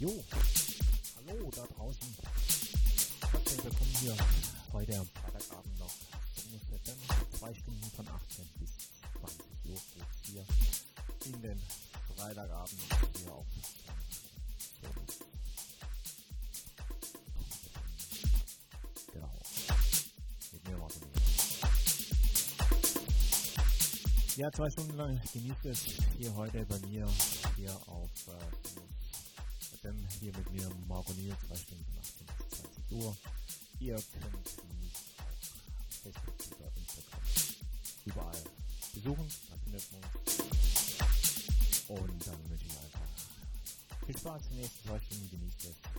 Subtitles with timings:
[0.00, 0.08] Jo,
[1.28, 2.16] hallo da draußen.
[3.32, 4.16] Herzlich willkommen hier
[4.72, 5.92] heute am Freitagabend noch.
[7.38, 8.70] Zwei Stunden von 18 bis
[9.20, 10.44] 20 Uhr hier
[11.26, 11.60] in den
[12.16, 12.80] Freitagabend
[13.18, 13.44] hier auf
[19.12, 19.32] Genau.
[20.52, 20.90] Mit mir war
[24.36, 25.84] Ja, zwei Stunden lang genießt es
[26.16, 27.06] hier heute bei mir
[27.56, 28.99] hier auf äh,
[30.20, 33.16] hier mit mir Marco Niel, zwei Stunden von 18 bis 20 Uhr.
[33.80, 34.92] Ihr könnt mich
[36.02, 37.22] Facebook, Twitter, Instagram,
[38.04, 38.44] überall
[38.94, 39.28] besuchen.
[41.88, 43.00] Und dann wünsche ich einfach
[44.06, 45.89] viel Spaß die nächsten zwei Stunden, genießt es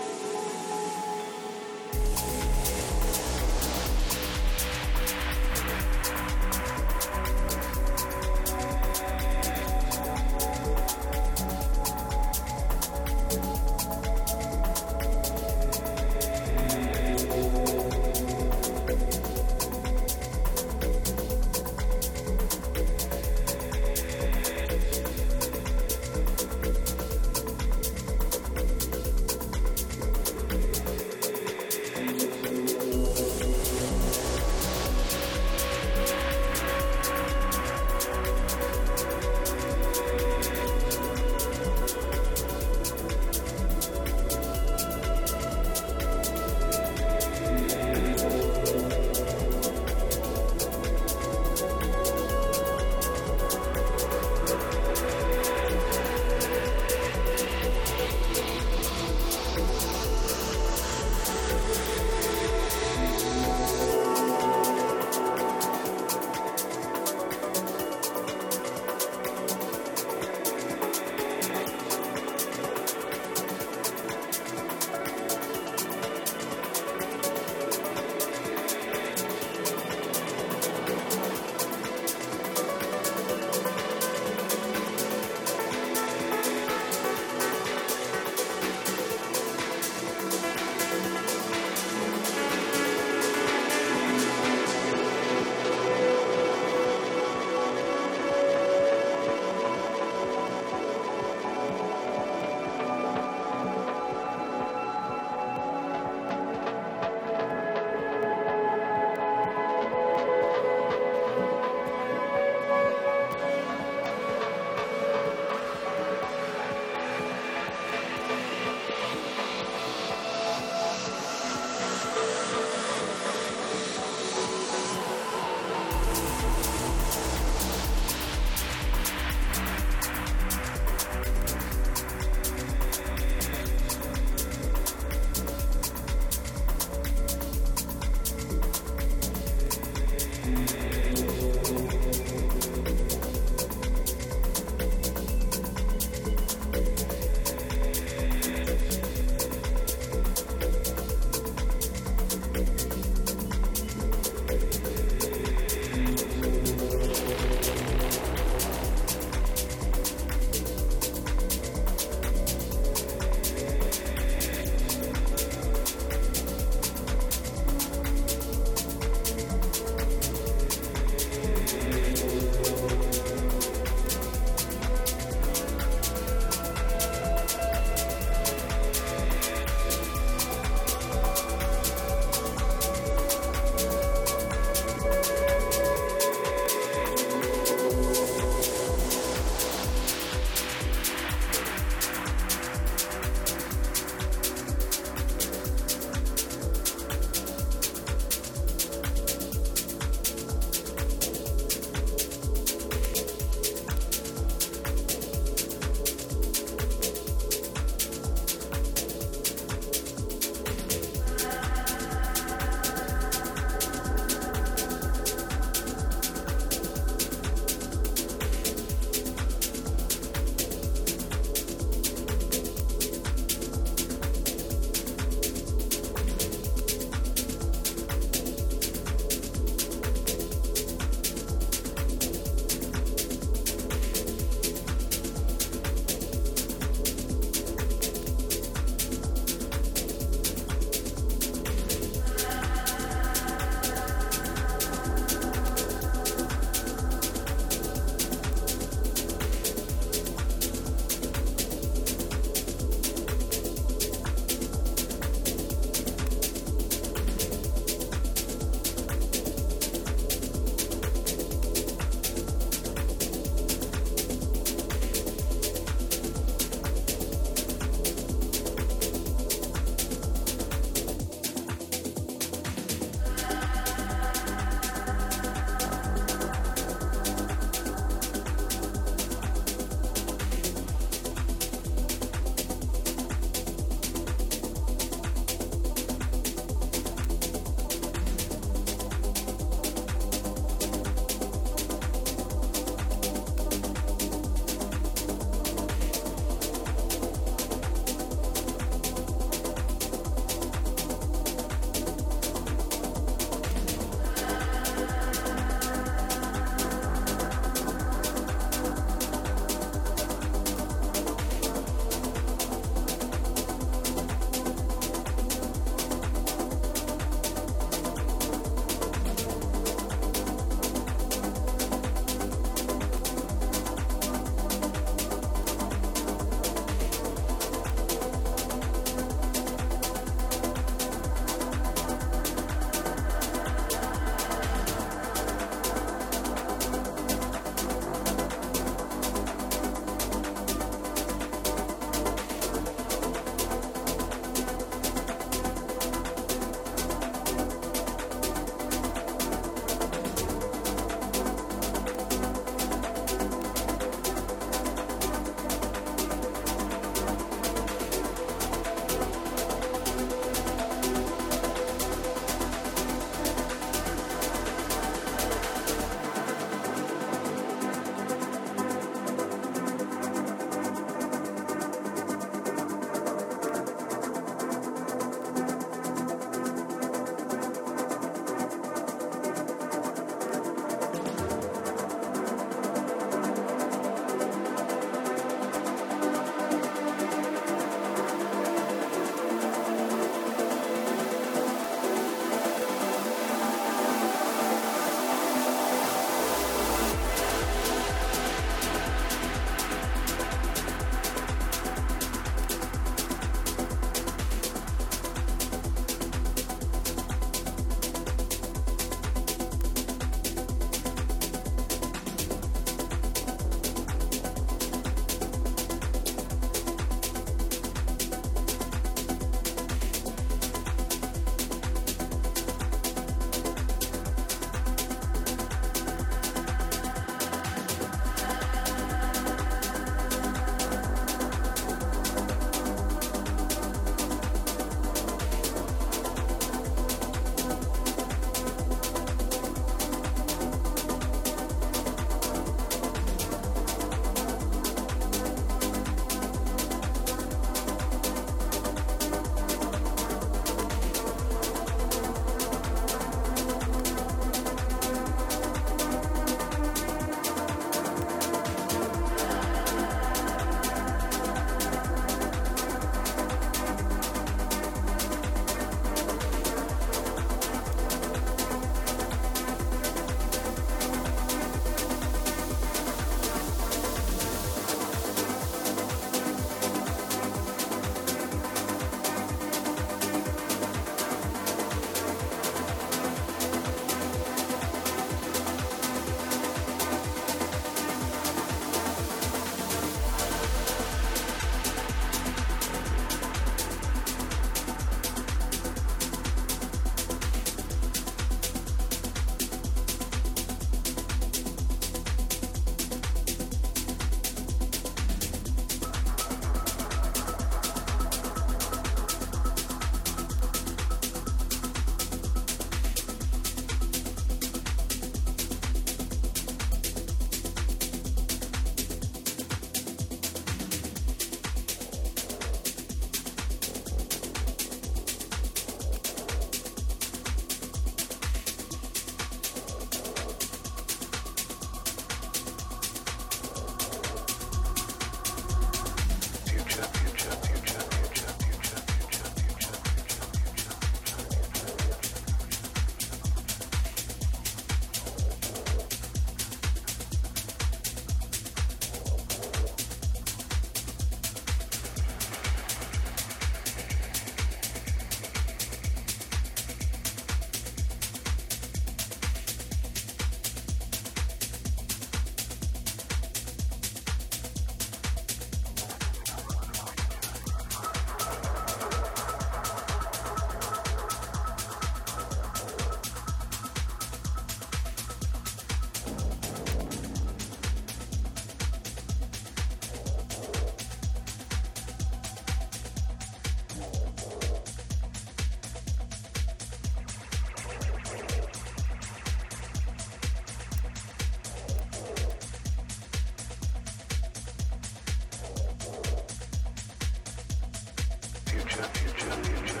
[599.51, 600.00] future.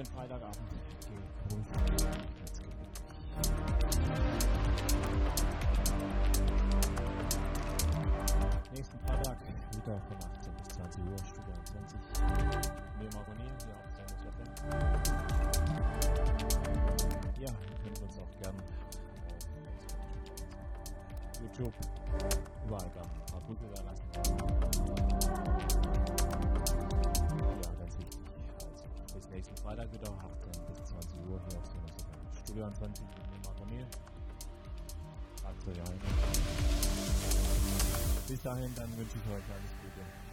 [0.00, 0.56] den Freitagabend.
[8.72, 9.36] Nächsten Freitag
[9.74, 12.00] Mittag von 18 bis 20 Uhr, Studio 21.
[12.98, 14.18] Wir abonnieren hier auf Sendung
[17.38, 18.58] Ja, ihr könnt uns auch gerne
[21.30, 21.74] auf YouTube
[22.66, 24.59] überall gerne ein paar Google da lassen.
[29.40, 31.92] Nächsten Freitag wieder, 18 bis 20 Uhr hier auf Sinus
[32.44, 33.64] Studio 20 mit mir Marco
[35.80, 36.00] ein.
[38.28, 40.29] Bis dahin, dann wünsche ich euch alles Gute.